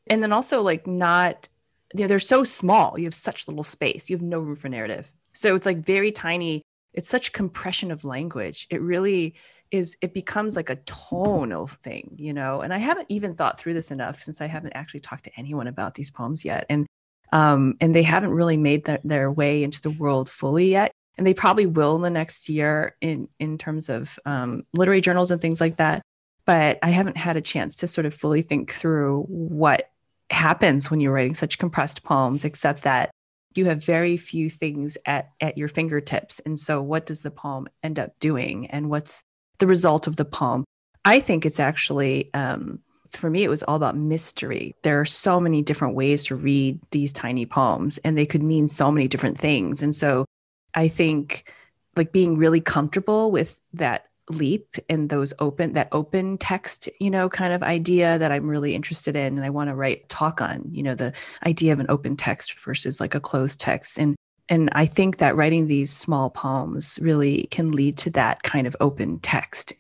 [0.09, 1.49] and then also like not,
[1.95, 2.99] you know, they're so small.
[2.99, 4.11] You have such little space.
[4.11, 5.13] You have no room for narrative.
[5.33, 6.63] So it's like very tiny.
[6.93, 8.67] It's such compression of language.
[8.71, 9.35] It really
[9.71, 9.97] is.
[10.03, 12.63] It becomes like a tonal thing, you know.
[12.63, 15.69] And I haven't even thought through this enough since I haven't actually talked to anyone
[15.69, 16.67] about these poems yet.
[16.69, 16.87] And
[17.33, 21.27] um, and they haven't really made the, their way into the world fully yet and
[21.27, 25.41] they probably will in the next year in in terms of um, literary journals and
[25.41, 26.03] things like that
[26.45, 29.91] but i haven't had a chance to sort of fully think through what
[30.31, 33.11] happens when you're writing such compressed poems except that
[33.55, 37.69] you have very few things at at your fingertips and so what does the poem
[37.83, 39.23] end up doing and what's
[39.59, 40.65] the result of the poem
[41.05, 42.81] i think it's actually um,
[43.17, 44.75] for me, it was all about mystery.
[44.83, 48.69] There are so many different ways to read these tiny poems, and they could mean
[48.69, 49.83] so many different things.
[49.83, 50.25] And so
[50.75, 51.53] I think
[51.97, 57.29] like being really comfortable with that leap and those open that open text you know
[57.29, 60.63] kind of idea that i'm really interested in and i want to write talk on
[60.71, 61.13] you know the
[61.45, 63.99] idea of an open text versus like a closed text.
[63.99, 64.17] And
[64.49, 68.77] and i think that writing these small poems really can lead to that kind of
[68.81, 69.73] open text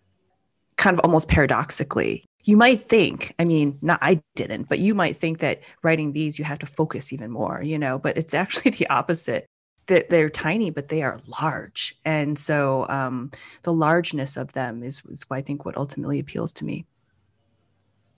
[0.76, 2.24] kind of almost paradoxically.
[2.44, 6.40] You might think i mean not i didn't but you might think that writing these
[6.40, 9.46] you have to focus even more you know but it's actually the opposite
[9.86, 11.96] that they're tiny, but they are large.
[12.04, 13.30] And so um,
[13.62, 16.86] the largeness of them is, is I think what ultimately appeals to me.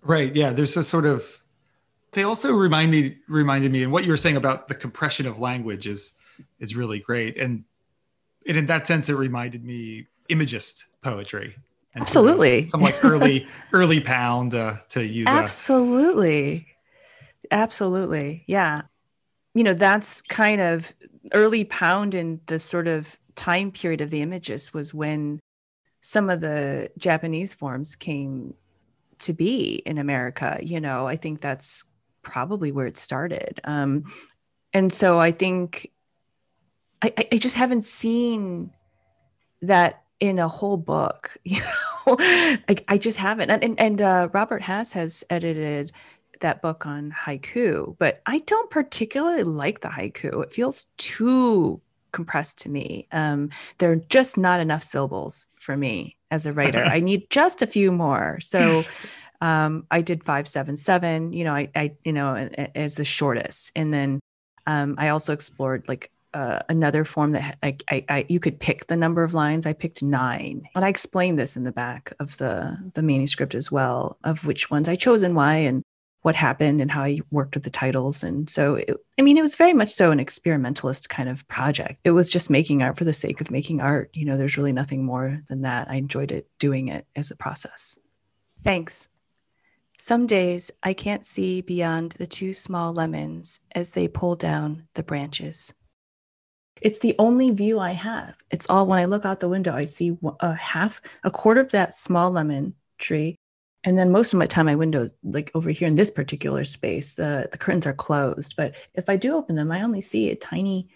[0.02, 0.34] Right.
[0.34, 0.50] Yeah.
[0.50, 1.24] There's a sort of,
[2.12, 5.38] they also remind me, reminded me, and what you were saying about the compression of
[5.38, 6.18] language is,
[6.60, 7.38] is really great.
[7.38, 7.64] And,
[8.46, 11.56] and in that sense, it reminded me imagist poetry.
[11.94, 12.64] And Absolutely.
[12.64, 15.28] Some like early, early pound uh, to use.
[15.28, 16.66] Absolutely.
[17.50, 17.54] A...
[17.54, 18.44] Absolutely.
[18.46, 18.82] Yeah.
[19.54, 20.94] You know, that's kind of
[21.32, 25.40] early pound in the sort of time period of the images was when
[26.00, 28.54] some of the Japanese forms came
[29.20, 30.58] to be in America.
[30.62, 31.84] You know, I think that's
[32.22, 33.60] probably where it started.
[33.64, 34.04] Um,
[34.72, 35.90] and so I think
[37.00, 38.72] I, I just haven't seen
[39.62, 41.36] that in a whole book.
[41.44, 43.50] You know, I, I just haven't.
[43.50, 45.90] And and, uh, Robert Hass has edited
[46.44, 50.42] that book on haiku, but I don't particularly like the haiku.
[50.42, 51.80] It feels too
[52.12, 53.08] compressed to me.
[53.12, 56.84] Um, there are just not enough syllables for me as a writer.
[56.86, 58.38] I need just a few more.
[58.40, 58.84] So
[59.40, 62.34] um, I did 577, you know, I, I, you know,
[62.74, 63.72] as the shortest.
[63.74, 64.20] And then
[64.66, 68.86] um, I also explored like uh, another form that I, I, I, you could pick
[68.86, 69.66] the number of lines.
[69.66, 73.70] I picked nine, and I explained this in the back of the the manuscript as
[73.70, 75.84] well, of which ones I chose and why, and
[76.24, 78.22] what happened and how I worked with the titles.
[78.22, 82.00] And so, it, I mean, it was very much so an experimentalist kind of project.
[82.02, 84.08] It was just making art for the sake of making art.
[84.14, 85.90] You know, there's really nothing more than that.
[85.90, 87.98] I enjoyed it doing it as a process.
[88.62, 89.10] Thanks.
[89.98, 95.02] Some days I can't see beyond the two small lemons as they pull down the
[95.02, 95.74] branches.
[96.80, 98.34] It's the only view I have.
[98.50, 101.60] It's all when I look out the window, I see a uh, half, a quarter
[101.60, 103.36] of that small lemon tree
[103.84, 107.14] and then most of my time my windows like over here in this particular space
[107.14, 108.54] the the curtains are closed.
[108.56, 110.88] But if i do open them i only see a tiny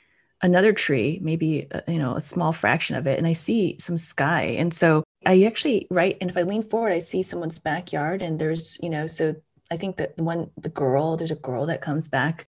[0.42, 3.98] another tree maybe uh, you know a small fraction of it and i see some
[3.98, 4.42] sky.
[4.58, 8.38] And so i actually right and if i lean forward i see someone's backyard and
[8.38, 9.34] there's you know so
[9.70, 12.46] i think that the one the girl there's a girl that comes back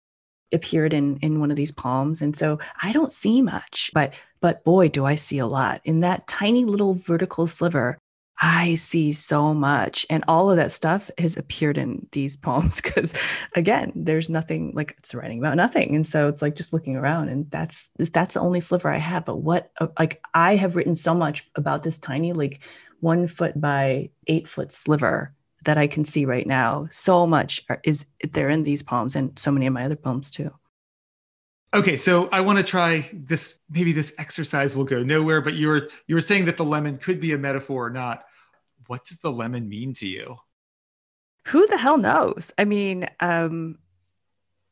[0.52, 2.22] appeared in in one of these palms.
[2.22, 5.82] And so i don't see much but but boy do i see a lot.
[5.86, 7.98] In that tiny little vertical sliver
[8.42, 10.06] I see so much.
[10.10, 13.14] And all of that stuff has appeared in these poems because,
[13.56, 15.96] again, there's nothing like it's writing about nothing.
[15.96, 19.26] And so it's like just looking around, and that's that's the only sliver I have.
[19.26, 22.60] But what, uh, like, I have written so much about this tiny, like,
[23.00, 25.34] one foot by eight foot sliver
[25.66, 26.88] that I can see right now.
[26.92, 30.52] So much is there in these poems and so many of my other poems too.
[31.76, 33.60] Okay, so I want to try this.
[33.70, 36.98] Maybe this exercise will go nowhere, but you were you were saying that the lemon
[36.98, 38.24] could be a metaphor or not.
[38.88, 40.38] What does the lemon mean to you?
[41.48, 42.54] Who the hell knows?
[42.58, 43.78] I mean, um,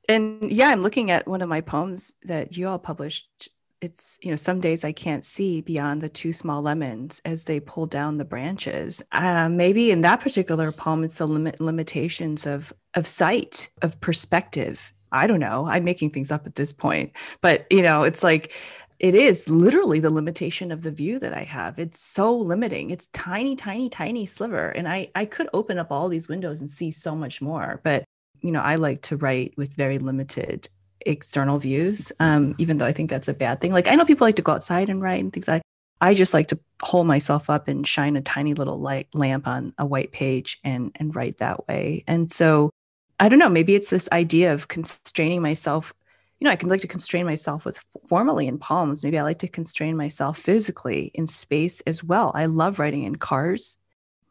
[0.07, 3.49] and yeah, I'm looking at one of my poems that you all published.
[3.81, 7.59] It's you know, some days I can't see beyond the two small lemons as they
[7.59, 9.03] pull down the branches.
[9.11, 14.93] Uh, maybe in that particular poem, it's the limit limitations of of sight, of perspective,
[15.13, 15.67] I don't know.
[15.67, 17.13] I'm making things up at this point.
[17.41, 18.51] But, you know, it's like
[18.99, 21.79] it is literally the limitation of the view that I have.
[21.79, 22.89] It's so limiting.
[22.89, 24.69] It's tiny, tiny, tiny sliver.
[24.69, 27.79] And I I could open up all these windows and see so much more.
[27.83, 28.03] But,
[28.41, 30.67] you know, I like to write with very limited
[31.05, 33.71] external views, um, even though I think that's a bad thing.
[33.71, 35.61] Like I know people like to go outside and write and things like
[36.01, 39.73] I just like to hold myself up and shine a tiny little light lamp on
[39.77, 42.03] a white page and and write that way.
[42.07, 42.71] And so
[43.19, 45.93] I don't know, maybe it's this idea of constraining myself.
[46.39, 49.03] You know, I can like to constrain myself with formally in poems.
[49.03, 52.31] Maybe I like to constrain myself physically in space as well.
[52.35, 53.77] I love writing in cars.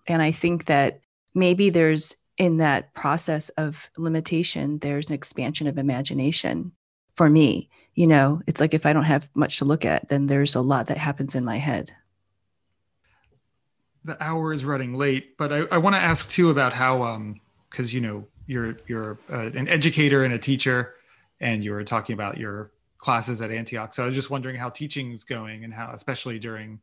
[0.06, 1.00] And I think that
[1.34, 6.72] maybe there's in that process of limitation, there's an expansion of imagination
[7.14, 7.68] for me.
[7.94, 10.60] You know, it's like if I don't have much to look at, then there's a
[10.60, 11.92] lot that happens in my head.
[14.04, 17.40] The hour is running late, but I, I want to ask too about how, um,
[17.70, 20.94] because you know you're you're uh, an educator and a teacher,
[21.40, 23.94] and you were talking about your classes at Antioch.
[23.94, 26.81] So I was just wondering how teaching's going and how, especially during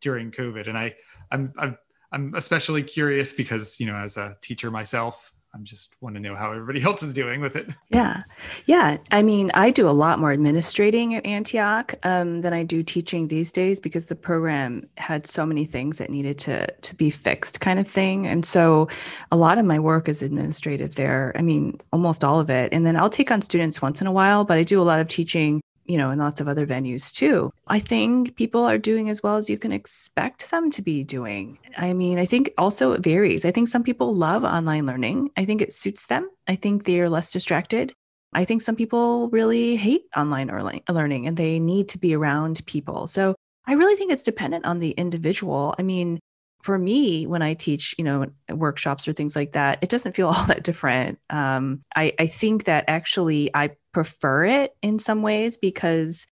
[0.00, 0.68] during COVID.
[0.68, 0.94] And I
[1.30, 1.78] I'm I'm
[2.12, 6.36] I'm especially curious because, you know, as a teacher myself, I'm just want to know
[6.36, 7.70] how everybody else is doing with it.
[7.88, 8.22] Yeah.
[8.66, 8.98] Yeah.
[9.10, 13.28] I mean, I do a lot more administrating at Antioch um, than I do teaching
[13.28, 17.60] these days because the program had so many things that needed to, to be fixed,
[17.60, 18.26] kind of thing.
[18.26, 18.88] And so
[19.32, 21.32] a lot of my work is administrative there.
[21.36, 22.72] I mean, almost all of it.
[22.72, 25.00] And then I'll take on students once in a while, but I do a lot
[25.00, 25.60] of teaching
[25.90, 27.52] you know, in lots of other venues too.
[27.66, 31.58] I think people are doing as well as you can expect them to be doing.
[31.76, 33.44] I mean, I think also it varies.
[33.44, 35.30] I think some people love online learning.
[35.36, 36.30] I think it suits them.
[36.46, 37.92] I think they're less distracted.
[38.32, 40.46] I think some people really hate online
[40.88, 43.08] learning and they need to be around people.
[43.08, 43.34] So
[43.66, 45.74] I really think it's dependent on the individual.
[45.76, 46.20] I mean,
[46.62, 50.28] for me, when I teach, you know, workshops or things like that, it doesn't feel
[50.32, 51.18] all that different.
[51.30, 56.26] Um, I, I think that actually I prefer it in some ways because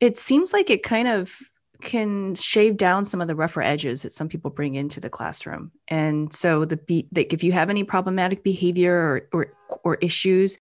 [0.00, 1.36] it seems like it kind of
[1.82, 5.70] can shave down some of the rougher edges that some people bring into the classroom.
[5.88, 9.52] And so the be like if you have any problematic behavior or, or
[9.84, 10.58] or issues,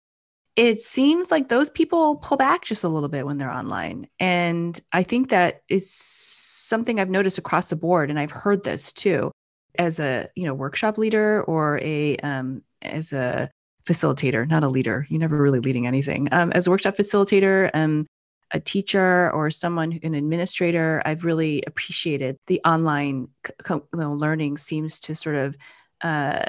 [0.56, 4.08] it seems like those people pull back just a little bit when they're online.
[4.20, 8.94] And I think that is something I've noticed across the board, and I've heard this
[8.94, 9.32] too,
[9.80, 13.50] as a you know workshop leader or a um, as a
[13.86, 15.06] facilitator, not a leader.
[15.10, 16.30] You're never really leading anything.
[16.32, 18.06] Um, as a workshop facilitator, um,
[18.52, 23.30] a teacher or someone, an administrator, I've really appreciated the online
[23.64, 25.58] co- you know, learning seems to sort of
[26.02, 26.44] uh,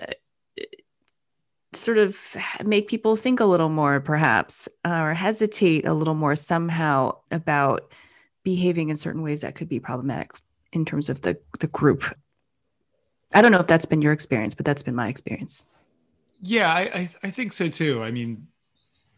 [1.73, 6.37] sort of make people think a little more, perhaps, uh, or hesitate a little more
[6.37, 7.91] somehow about
[8.45, 10.33] behaving in certain ways that could be problematic
[10.73, 12.05] in terms of the the group.
[13.33, 15.65] I don't know if that's been your experience, but that's been my experience.
[16.45, 18.03] Yeah, I, I, I think so too.
[18.03, 18.47] I mean,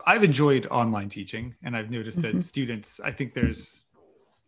[0.06, 2.38] I've enjoyed online teaching, and I've noticed mm-hmm.
[2.38, 3.00] that students.
[3.00, 3.82] I think there's,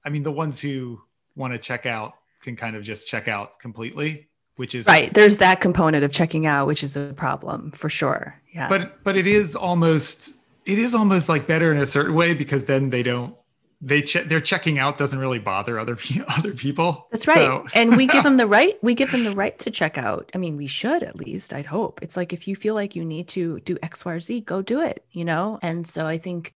[0.05, 1.01] I mean, the ones who
[1.35, 5.13] want to check out can kind of just check out completely, which is right.
[5.13, 8.41] There's that component of checking out, which is a problem for sure.
[8.55, 12.35] Yeah, but but it is almost it is almost like better in a certain way
[12.35, 13.35] because then they don't
[13.81, 15.97] they che- their checking out doesn't really bother other
[16.37, 17.07] other people.
[17.11, 17.37] That's right.
[17.37, 17.67] So.
[17.75, 20.31] and we give them the right we give them the right to check out.
[20.35, 22.01] I mean, we should at least, I'd hope.
[22.03, 24.63] It's like if you feel like you need to do X, Y, or Z, go
[24.63, 25.59] do it, you know?
[25.63, 26.53] And so I think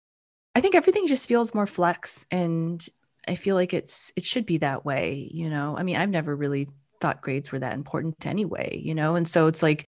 [0.55, 2.87] I think everything just feels more flex and
[3.29, 5.77] I feel like it's it should be that way, you know.
[5.77, 6.69] I mean, I've never really
[7.01, 9.15] thought grades were that important anyway, you know.
[9.15, 9.87] And so it's like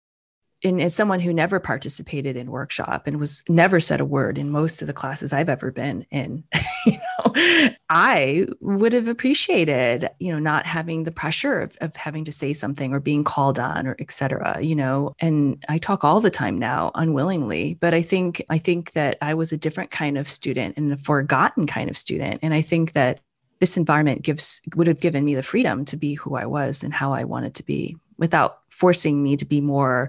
[0.63, 4.52] and as someone who never participated in workshop and was never said a word in
[4.52, 6.43] most of the classes I've ever been in,
[6.86, 12.26] you know, I would have appreciated, you know, not having the pressure of, of having
[12.26, 16.04] to say something or being called on or et cetera, you know, and I talk
[16.04, 19.91] all the time now unwillingly, but I think, I think that I was a different
[19.91, 22.39] kind of student and a forgotten kind of student.
[22.43, 23.19] And I think that
[23.60, 26.93] this environment gives, would have given me the freedom to be who I was and
[26.93, 30.08] how I wanted to be without forcing me to be more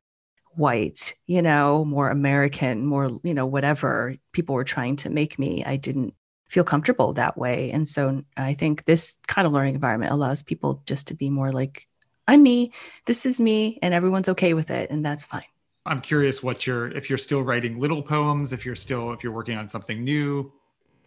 [0.54, 5.64] white, you know, more American, more, you know, whatever people were trying to make me.
[5.64, 6.14] I didn't
[6.48, 7.70] feel comfortable that way.
[7.70, 11.50] And so I think this kind of learning environment allows people just to be more
[11.50, 11.86] like,
[12.28, 12.72] I'm me,
[13.06, 14.90] this is me, and everyone's okay with it.
[14.90, 15.44] And that's fine.
[15.86, 19.32] I'm curious what you're, if you're still writing little poems, if you're still, if you're
[19.32, 20.52] working on something new.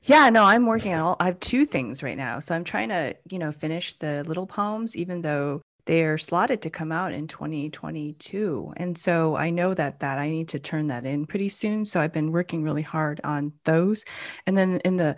[0.03, 2.39] Yeah, no, I'm working on all, I have two things right now.
[2.39, 6.69] So I'm trying to, you know, finish the little poems, even though they're slotted to
[6.69, 11.05] come out in 2022 and so i know that that i need to turn that
[11.05, 14.05] in pretty soon so i've been working really hard on those.
[14.47, 15.15] And then in the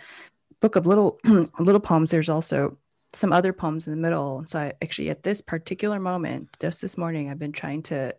[0.60, 1.20] book of little
[1.60, 2.78] little poems there's also
[3.14, 4.44] some other poems in the middle.
[4.46, 8.14] So i actually at this particular moment just this morning i've been trying to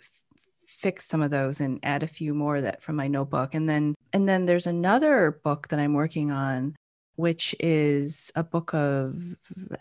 [0.66, 3.55] fix some of those and add a few more that from my notebook.
[3.55, 6.77] And then and then there's another book that i'm working on
[7.16, 9.37] which is a book of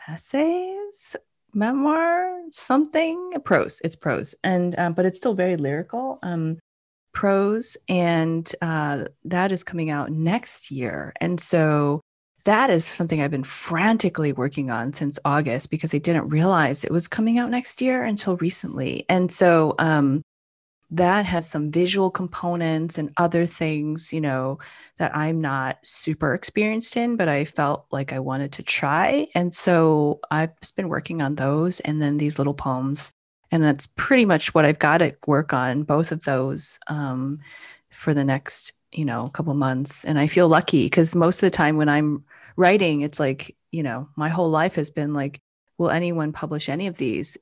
[0.07, 1.15] essays
[1.53, 6.57] memoir something prose it's prose and um, but it's still very lyrical um
[7.17, 11.13] prose, and uh, that is coming out next year.
[11.19, 11.99] And so
[12.45, 16.91] that is something I've been frantically working on since August because I didn't realize it
[16.91, 19.03] was coming out next year until recently.
[19.09, 20.21] And so um,
[20.91, 24.57] that has some visual components and other things, you know,
[24.97, 29.27] that I'm not super experienced in, but I felt like I wanted to try.
[29.35, 33.11] And so I've just been working on those and then these little poems.
[33.51, 37.39] And that's pretty much what I've got to work on, both of those um,
[37.91, 40.05] for the next, you know, couple months.
[40.05, 42.23] And I feel lucky because most of the time when I'm
[42.55, 45.41] writing, it's like, you know, my whole life has been like,
[45.77, 47.37] will anyone publish any of these?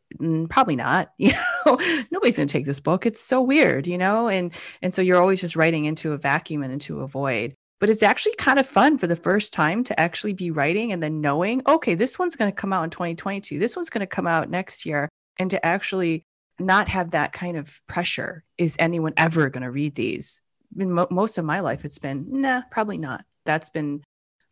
[0.49, 1.77] Probably not you know?
[2.11, 3.05] Nobody's going to take this book.
[3.05, 4.27] It's so weird you know?
[4.27, 7.55] And and so you're always just writing into a vacuum and into a void.
[7.79, 11.03] But it's actually kind of fun for the first time to actually be writing and
[11.03, 14.07] then knowing okay this one's going to come out in 2022 this one's going to
[14.07, 15.09] come out next year.
[15.37, 16.23] And to actually
[16.57, 20.41] not have that kind of pressure is anyone ever going to read these?
[20.77, 23.25] In mo- most of my life it's been nah probably not.
[23.45, 24.03] That's been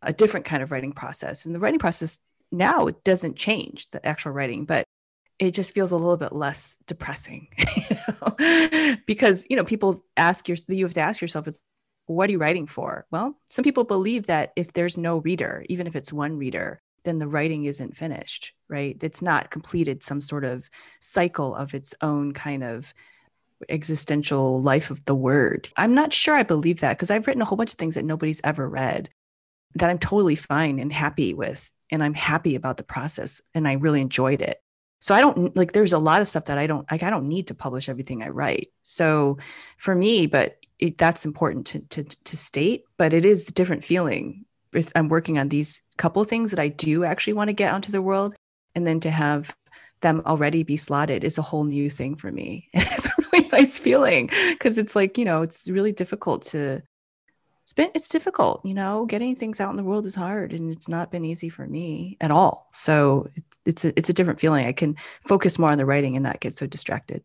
[0.04, 1.46] a different kind of writing process.
[1.46, 2.18] And the writing process
[2.54, 4.86] now it doesn't change the actual writing, but
[5.38, 8.96] it just feels a little bit less depressing you know?
[9.06, 11.60] because you know people ask your you have to ask yourself it's
[12.06, 13.06] what are you writing for?
[13.10, 17.18] Well some people believe that if there's no reader even if it's one reader then
[17.18, 18.96] the writing isn't finished right?
[19.02, 22.94] It's not completed some sort of cycle of its own kind of
[23.68, 25.68] existential life of the word.
[25.76, 28.04] I'm not sure i believe that because i've written a whole bunch of things that
[28.04, 29.08] nobody's ever read
[29.76, 33.74] that i'm totally fine and happy with and I'm happy about the process and I
[33.74, 34.60] really enjoyed it.
[35.00, 37.28] So I don't like there's a lot of stuff that I don't like I don't
[37.28, 38.68] need to publish everything I write.
[38.82, 39.38] So
[39.76, 43.84] for me, but it, that's important to, to to state, but it is a different
[43.84, 47.72] feeling if I'm working on these couple things that I do actually want to get
[47.72, 48.34] onto the world
[48.74, 49.54] and then to have
[50.00, 52.68] them already be slotted is a whole new thing for me.
[52.74, 56.82] it's a really nice feeling because it's like, you know, it's really difficult to
[57.64, 60.70] it's been it's difficult you know getting things out in the world is hard and
[60.70, 64.38] it's not been easy for me at all so it's it's a, it's a different
[64.38, 64.94] feeling i can
[65.26, 67.24] focus more on the writing and not get so distracted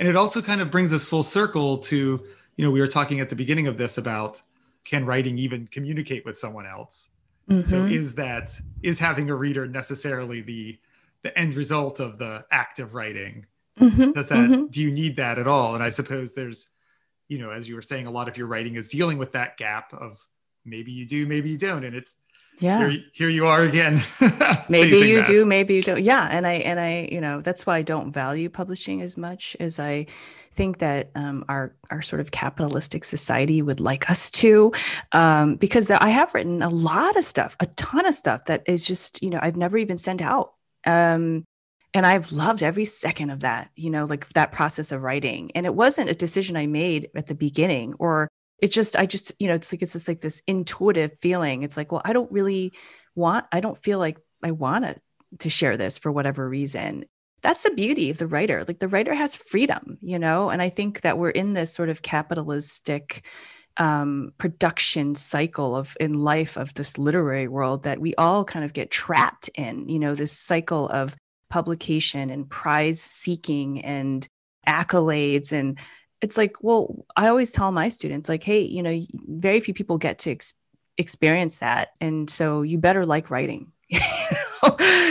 [0.00, 2.20] and it also kind of brings us full circle to
[2.56, 4.42] you know we were talking at the beginning of this about
[4.84, 7.10] can writing even communicate with someone else
[7.48, 7.62] mm-hmm.
[7.62, 10.76] so is that is having a reader necessarily the
[11.22, 13.46] the end result of the act of writing
[13.80, 14.10] mm-hmm.
[14.10, 14.66] does that mm-hmm.
[14.66, 16.70] do you need that at all and i suppose there's
[17.32, 19.56] you know, as you were saying, a lot of your writing is dealing with that
[19.56, 20.20] gap of
[20.66, 21.82] maybe you do, maybe you don't.
[21.82, 22.14] And it's,
[22.60, 23.98] yeah, here, here you are again.
[24.68, 25.26] maybe you that.
[25.26, 26.02] do, maybe you don't.
[26.02, 26.28] Yeah.
[26.30, 29.80] And I, and I, you know, that's why I don't value publishing as much as
[29.80, 30.06] I
[30.52, 34.70] think that um, our, our sort of capitalistic society would like us to,
[35.12, 38.86] um, because I have written a lot of stuff, a ton of stuff that is
[38.86, 40.52] just, you know, I've never even sent out.
[40.86, 41.44] Um,
[41.94, 45.50] and I've loved every second of that, you know, like that process of writing.
[45.54, 48.28] And it wasn't a decision I made at the beginning, or
[48.58, 51.62] it's just, I just, you know, it's like, it's just like this intuitive feeling.
[51.62, 52.72] It's like, well, I don't really
[53.14, 54.96] want, I don't feel like I want to,
[55.40, 57.04] to share this for whatever reason.
[57.42, 58.64] That's the beauty of the writer.
[58.66, 61.88] Like the writer has freedom, you know, and I think that we're in this sort
[61.88, 63.26] of capitalistic,
[63.78, 68.74] um, production cycle of in life of this literary world that we all kind of
[68.74, 71.16] get trapped in you know this cycle of
[71.52, 74.26] publication and prize seeking and
[74.66, 75.78] accolades and
[76.22, 78.98] it's like well i always tell my students like hey you know
[79.28, 80.54] very few people get to ex-
[80.96, 83.72] experience that and so you better like writing.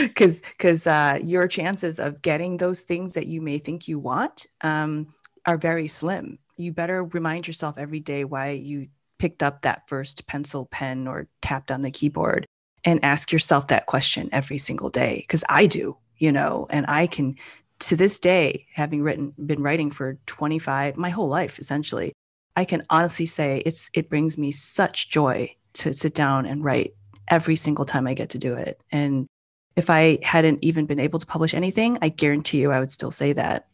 [0.02, 4.46] Because because uh, your chances of getting those things that you may think you want
[4.62, 5.14] um,
[5.46, 6.38] are very slim.
[6.56, 8.88] You better remind yourself every day why you
[9.18, 12.46] picked up that first pencil pen or tapped on the keyboard
[12.82, 17.08] and ask yourself that question every single day because i do you know, and I
[17.08, 17.34] can
[17.80, 22.12] to this day, having written been writing for 25, my whole life essentially,
[22.54, 26.94] I can honestly say it's it brings me such joy to sit down and write
[27.26, 28.80] every single time I get to do it.
[28.92, 29.26] And
[29.74, 33.10] if I hadn't even been able to publish anything, I guarantee you I would still
[33.10, 33.66] say that.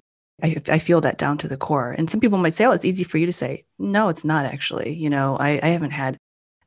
[0.43, 1.95] I, I feel that down to the core.
[1.99, 3.67] And some people might say, oh, it's easy for you to say.
[3.79, 4.95] No, it's not actually.
[4.95, 6.17] You know, I, I haven't had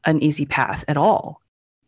[0.06, 1.41] an easy path at all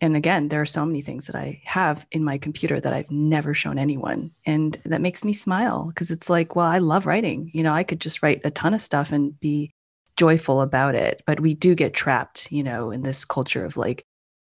[0.04, 3.10] and again there are so many things that i have in my computer that i've
[3.10, 4.32] never shown anyone.
[4.46, 7.50] And that makes me smile because it's like well i love writing.
[7.54, 9.74] You know i could just write a ton of stuff and be
[10.18, 11.24] joyful about it.
[11.26, 14.06] But we do get trapped you know in this culture of like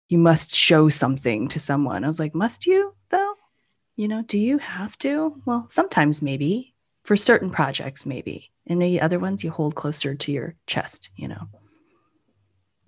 [0.10, 2.04] you must show something to someone.
[2.04, 3.36] I was like must you though?
[3.96, 5.42] You know do you have to?
[5.46, 6.74] Well sometimes maybe.
[7.04, 8.52] For certain projects maybe.
[8.66, 11.48] And maybe other ones you hold closer to your chest you know.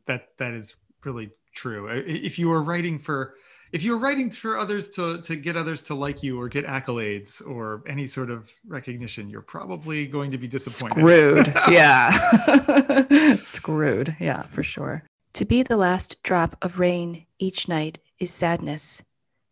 [0.07, 1.87] That that is really true.
[1.89, 3.35] If you were writing for,
[3.73, 7.45] if you're writing for others to to get others to like you or get accolades
[7.45, 11.01] or any sort of recognition, you're probably going to be disappointed.
[11.01, 11.53] Screwed.
[11.69, 13.37] yeah.
[13.41, 14.15] Screwed.
[14.19, 15.03] Yeah, for sure.
[15.33, 19.03] To be the last drop of rain each night is sadness.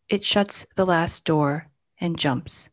[0.07, 1.67] It shuts the last door
[1.99, 2.69] and jumps.